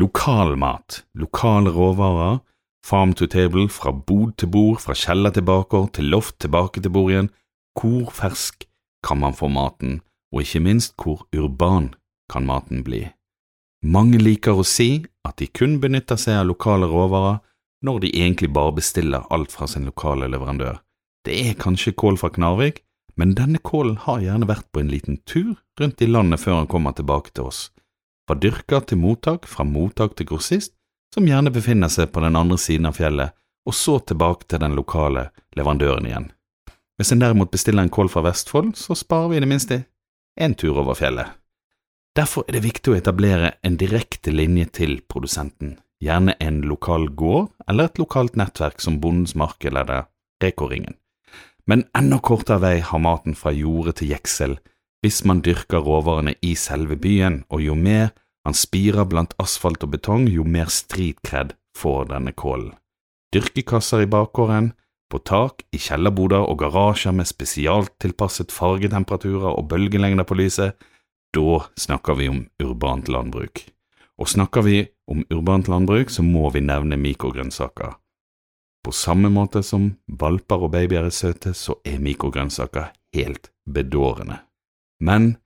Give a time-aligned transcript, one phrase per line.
[0.00, 2.38] Lokal mat, lokale råvarer,
[2.86, 6.92] farm to table, fra bod til bord, fra kjeller til bakgård, til loft tilbake til
[6.94, 7.30] bord igjen.
[7.76, 8.64] Hvor fersk
[9.04, 10.00] kan man få maten,
[10.32, 11.90] og ikke minst hvor urban
[12.32, 13.02] kan maten bli?
[13.84, 17.40] Mange liker å si at de kun benytter seg av lokale råvarer
[17.84, 20.80] når de egentlig bare bestiller alt fra sin lokale leverandør.
[21.24, 22.82] Det er kanskje kål fra Knarvik,
[23.16, 26.70] men denne kålen har gjerne vært på en liten tur rundt i landet før han
[26.70, 27.68] kommer tilbake til oss.
[28.30, 30.70] Fra dyrker til mottak, fra mottak til grossist,
[31.10, 33.34] som gjerne befinner seg på den andre siden av fjellet,
[33.66, 35.24] og så tilbake til den lokale
[35.58, 36.28] leverandøren igjen.
[36.94, 39.80] Hvis en derimot bestiller en kål fra Vestfold, så sparer vi i det minste
[40.38, 41.26] én tur over fjellet.
[42.14, 47.50] Derfor er det viktig å etablere en direkte linje til produsenten, gjerne en lokal gård
[47.66, 50.06] eller et lokalt nettverk som Bondens Marked eller
[50.38, 50.94] Reko-ringen.
[51.66, 54.60] Men enda kortere vei har maten fra jordet til jeksel
[55.00, 58.10] hvis man dyrker råvarene i selve byen, og jo mer
[58.44, 62.72] han spirer blant asfalt og betong, jo mer streetkred får denne kålen.
[63.34, 64.72] Dyrkekasser i bakgården,
[65.10, 70.76] på tak, i kjellerboder og garasjer med spesialtilpasset fargetemperaturer og bølgelengder på lyset,
[71.34, 73.64] da snakker vi om urbant landbruk.
[74.20, 77.96] Og snakker vi om urbant landbruk, så må vi nevne mikrogrønnsaker.
[78.84, 79.90] På samme måte som
[80.20, 84.40] valper og babyer er søte, så er mikrogrønnsaker helt bedårende.
[85.00, 85.36] Men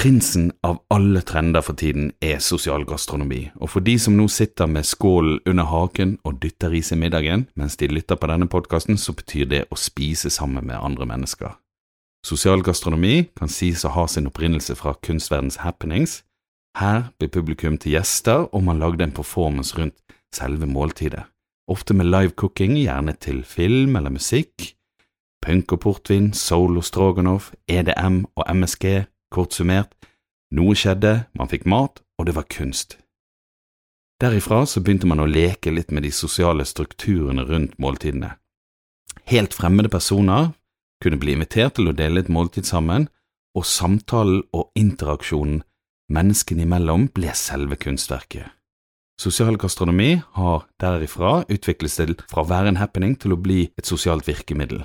[0.00, 4.66] prinsen av alle trender for tiden er sosial gastronomi, og for de som nå sitter
[4.66, 8.98] med skålen under haken og dytter i seg middagen mens de lytter på denne podkasten,
[8.98, 11.54] så betyr det å spise sammen med andre mennesker.
[12.26, 16.20] Sosial gastronomi kan sies å ha sin opprinnelse fra kunstverdens happenings.
[16.78, 19.98] Her ble publikum til gjester, og man lagde en performance rundt
[20.34, 21.26] selve måltidet,
[21.70, 24.72] ofte med live cooking, gjerne til film eller musikk.
[25.42, 29.90] Punk og portvin, soul og stroganoff, EDM og MSG, kort summert,
[30.54, 32.98] noe skjedde, man fikk mat, og det var kunst.
[34.22, 38.36] Derifra så begynte man å leke litt med de sosiale strukturene rundt måltidene.
[39.26, 40.52] Helt fremmede personer
[41.02, 43.08] kunne bli invitert til å dele et måltid sammen,
[43.58, 45.60] og samtalen og interaksjonen
[46.12, 48.46] menneskene imellom ble selve kunstverket.
[49.20, 53.88] Sosial gastronomi har derifra utviklet seg fra å være en happening til å bli et
[53.88, 54.82] sosialt virkemiddel.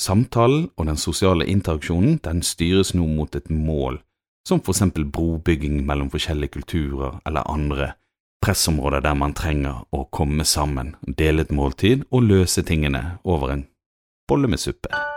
[0.00, 4.00] Samtalen og den sosiale interaksjonen den styres nå mot et mål,
[4.48, 7.92] som for eksempel brobygging mellom forskjellige kulturer eller andre
[8.44, 13.66] pressområder der man trenger å komme sammen, dele et måltid og løse tingene over en
[14.28, 15.13] bolle med suppe.